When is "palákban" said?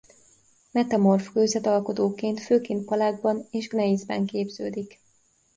2.85-3.47